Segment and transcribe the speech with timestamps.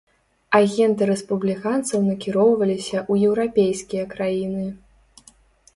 [0.59, 4.65] Агенты рэспубліканцаў накіроўваліся ў еўрапейскія краіны.